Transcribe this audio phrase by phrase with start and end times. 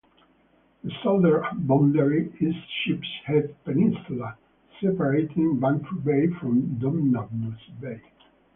[0.83, 4.35] The southern boundary is Sheep's Head Peninsula,
[4.81, 8.01] separating Bantry Bay from Dunmanus Bay.